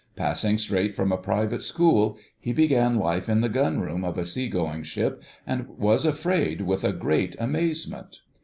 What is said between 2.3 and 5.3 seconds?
he began life in the Gunroom of a sea going ship,